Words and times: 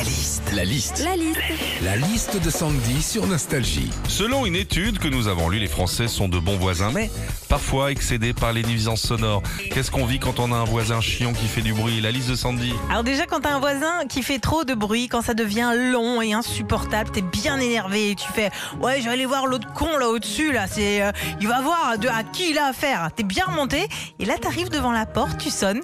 La 0.00 0.06
liste. 0.06 0.52
La 0.54 0.64
liste. 0.64 1.04
La 1.04 1.14
liste. 1.14 1.40
La 1.82 1.96
liste 1.96 2.42
de 2.42 2.48
Sandy 2.48 3.02
sur 3.02 3.26
Nostalgie. 3.26 3.90
Selon 4.08 4.46
une 4.46 4.56
étude 4.56 4.98
que 4.98 5.08
nous 5.08 5.28
avons 5.28 5.50
lue, 5.50 5.58
les 5.58 5.68
Français 5.68 6.08
sont 6.08 6.26
de 6.26 6.38
bons 6.38 6.56
voisins, 6.56 6.90
mais 6.90 7.10
parfois 7.50 7.90
excédés 7.90 8.32
par 8.32 8.54
les 8.54 8.62
nuisances 8.62 9.02
sonores. 9.02 9.42
Qu'est-ce 9.70 9.90
qu'on 9.90 10.06
vit 10.06 10.18
quand 10.18 10.40
on 10.40 10.52
a 10.52 10.56
un 10.56 10.64
voisin 10.64 11.02
chiant 11.02 11.34
qui 11.34 11.46
fait 11.46 11.60
du 11.60 11.74
bruit? 11.74 12.00
La 12.00 12.12
liste 12.12 12.30
de 12.30 12.34
Sandy. 12.34 12.72
Alors 12.88 13.04
déjà, 13.04 13.26
quand 13.26 13.40
t'as 13.40 13.52
un 13.52 13.60
voisin 13.60 14.06
qui 14.08 14.22
fait 14.22 14.38
trop 14.38 14.64
de 14.64 14.72
bruit, 14.72 15.08
quand 15.08 15.20
ça 15.20 15.34
devient 15.34 15.72
long 15.76 16.22
et 16.22 16.32
insupportable, 16.32 17.10
t'es 17.10 17.20
bien 17.20 17.60
énervé 17.60 18.12
et 18.12 18.14
tu 18.14 18.26
fais 18.32 18.50
«Ouais, 18.80 19.00
je 19.00 19.04
vais 19.04 19.12
aller 19.12 19.26
voir 19.26 19.46
l'autre 19.46 19.70
con 19.74 19.98
là 19.98 20.08
au-dessus, 20.08 20.50
là, 20.50 20.66
c'est, 20.66 21.02
euh, 21.02 21.12
il 21.42 21.46
va 21.46 21.60
voir 21.60 21.98
de, 21.98 22.08
à 22.08 22.22
qui 22.22 22.52
il 22.52 22.58
a 22.58 22.68
affaire.» 22.68 23.10
T'es 23.14 23.22
bien 23.22 23.44
remonté 23.44 23.86
et 24.18 24.24
là, 24.24 24.38
t'arrives 24.38 24.70
devant 24.70 24.92
la 24.92 25.04
porte, 25.04 25.36
tu 25.36 25.50
sonnes. 25.50 25.82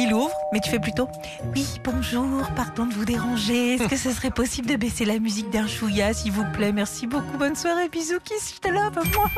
Il 0.00 0.14
ouvre, 0.14 0.30
mais 0.52 0.60
tu 0.60 0.70
fais 0.70 0.78
plutôt 0.78 1.08
Oui, 1.56 1.66
bonjour, 1.82 2.24
pardon 2.54 2.86
de 2.86 2.94
vous 2.94 3.04
déranger. 3.04 3.74
Est-ce 3.74 3.88
que 3.88 3.96
ce 3.96 4.12
serait 4.12 4.30
possible 4.30 4.68
de 4.68 4.76
baisser 4.76 5.04
la 5.04 5.18
musique 5.18 5.50
d'un 5.50 5.66
chouïa, 5.66 6.14
s'il 6.14 6.30
vous 6.30 6.44
plaît? 6.52 6.70
Merci 6.72 7.08
beaucoup, 7.08 7.36
bonne 7.36 7.56
soirée, 7.56 7.88
bisous, 7.88 8.20
kiss, 8.24 8.54
je 8.54 8.60
te 8.60 8.68
love, 8.72 8.92
moi. 9.16 9.28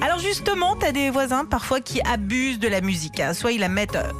Alors 0.00 0.20
justement, 0.20 0.76
t'as 0.76 0.92
des 0.92 1.10
voisins 1.10 1.44
parfois 1.44 1.80
qui 1.80 2.00
abusent 2.02 2.60
de 2.60 2.68
la 2.68 2.80
musique. 2.80 3.18
hein. 3.18 3.34
Soit 3.34 3.50
ils 3.52 3.60
la 3.60 3.68
mettent 3.68 3.96
euh, 3.96 4.12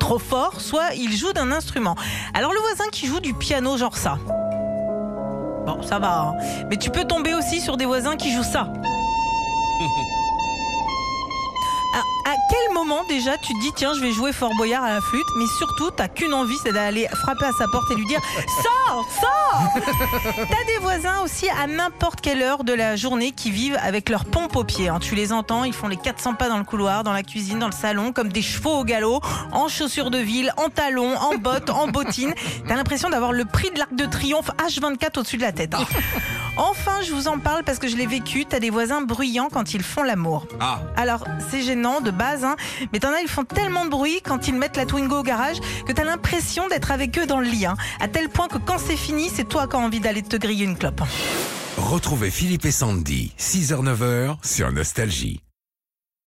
trop 0.00 0.18
fort, 0.18 0.60
soit 0.62 0.94
ils 0.94 1.14
jouent 1.14 1.34
d'un 1.34 1.52
instrument. 1.52 1.96
Alors 2.32 2.52
le 2.54 2.60
voisin 2.60 2.88
qui 2.90 3.06
joue 3.06 3.20
du 3.20 3.34
piano, 3.34 3.76
genre 3.76 3.96
ça. 3.98 4.18
Bon, 5.66 5.82
ça 5.82 5.98
va. 5.98 6.20
hein. 6.20 6.34
Mais 6.70 6.76
tu 6.78 6.88
peux 6.90 7.04
tomber 7.04 7.34
aussi 7.34 7.60
sur 7.60 7.76
des 7.76 7.84
voisins 7.84 8.16
qui 8.16 8.32
jouent 8.32 8.42
ça. 8.42 8.72
Moment 12.76 13.04
déjà 13.08 13.38
tu 13.38 13.54
te 13.54 13.60
dis 13.60 13.72
tiens 13.74 13.94
je 13.94 14.00
vais 14.00 14.12
jouer 14.12 14.34
Fort 14.34 14.54
Boyard 14.54 14.84
à 14.84 14.90
la 14.90 15.00
flûte 15.00 15.24
mais 15.38 15.46
surtout 15.46 15.90
t'as 15.90 16.08
qu'une 16.08 16.34
envie 16.34 16.58
c'est 16.62 16.72
d'aller 16.72 17.08
frapper 17.08 17.46
à 17.46 17.52
sa 17.52 17.66
porte 17.68 17.90
et 17.90 17.94
lui 17.94 18.04
dire 18.04 18.20
sors 18.62 19.06
sors 19.18 19.82
T'as 20.36 20.64
des 20.66 20.78
voisins 20.82 21.22
aussi 21.22 21.48
à 21.48 21.66
n'importe 21.66 22.20
quelle 22.20 22.42
heure 22.42 22.64
de 22.64 22.74
la 22.74 22.94
journée 22.94 23.32
qui 23.32 23.50
vivent 23.50 23.78
avec 23.82 24.10
leur 24.10 24.26
pompe 24.26 24.56
aux 24.56 24.64
pieds 24.64 24.88
hein. 24.88 24.98
tu 25.00 25.14
les 25.14 25.32
entends 25.32 25.64
ils 25.64 25.72
font 25.72 25.88
les 25.88 25.96
400 25.96 26.34
pas 26.34 26.50
dans 26.50 26.58
le 26.58 26.64
couloir 26.64 27.02
dans 27.02 27.14
la 27.14 27.22
cuisine 27.22 27.58
dans 27.58 27.66
le 27.68 27.72
salon 27.72 28.12
comme 28.12 28.28
des 28.28 28.42
chevaux 28.42 28.78
au 28.80 28.84
galop 28.84 29.22
en 29.52 29.68
chaussures 29.68 30.10
de 30.10 30.18
ville 30.18 30.52
en 30.58 30.68
talons 30.68 31.16
en 31.16 31.36
bottes 31.36 31.70
en 31.70 31.88
bottines 31.88 32.34
t'as 32.68 32.74
l'impression 32.74 33.08
d'avoir 33.08 33.32
le 33.32 33.46
prix 33.46 33.70
de 33.70 33.78
l'arc 33.78 33.94
de 33.94 34.04
triomphe 34.04 34.50
H24 34.58 35.20
au-dessus 35.20 35.38
de 35.38 35.42
la 35.42 35.52
tête 35.52 35.74
hein. 35.74 35.86
Enfin, 36.56 37.02
je 37.06 37.12
vous 37.12 37.28
en 37.28 37.38
parle 37.38 37.64
parce 37.64 37.78
que 37.78 37.88
je 37.88 37.96
l'ai 37.96 38.06
vécu. 38.06 38.44
T'as 38.46 38.60
des 38.60 38.70
voisins 38.70 39.02
bruyants 39.02 39.48
quand 39.52 39.74
ils 39.74 39.82
font 39.82 40.02
l'amour. 40.02 40.46
Ah, 40.60 40.80
Alors, 40.96 41.24
c'est 41.50 41.62
gênant 41.62 42.00
de 42.00 42.10
base, 42.10 42.44
hein, 42.44 42.56
mais 42.92 42.98
t'en 42.98 43.12
as, 43.12 43.20
ils 43.20 43.28
font 43.28 43.44
tellement 43.44 43.84
de 43.84 43.90
bruit 43.90 44.20
quand 44.24 44.48
ils 44.48 44.54
mettent 44.54 44.76
la 44.76 44.86
Twingo 44.86 45.18
au 45.18 45.22
garage 45.22 45.56
que 45.86 45.92
t'as 45.92 46.04
l'impression 46.04 46.68
d'être 46.68 46.90
avec 46.90 47.18
eux 47.18 47.26
dans 47.26 47.40
le 47.40 47.46
lit. 47.46 47.66
hein. 47.66 47.76
à 48.00 48.08
tel 48.08 48.28
point 48.28 48.48
que 48.48 48.58
quand 48.58 48.78
c'est 48.78 48.96
fini, 48.96 49.30
c'est 49.34 49.48
toi 49.48 49.66
qui 49.66 49.76
as 49.76 49.78
envie 49.78 50.00
d'aller 50.00 50.22
te 50.22 50.36
griller 50.36 50.64
une 50.64 50.76
clope. 50.78 51.02
Retrouvez 51.76 52.30
Philippe 52.30 52.64
et 52.64 52.70
Sandy, 52.70 53.32
6h-9h 53.38 54.36
sur 54.42 54.72
Nostalgie. 54.72 55.40